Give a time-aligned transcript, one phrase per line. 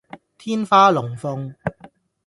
[0.35, 1.53] 天花龍鳳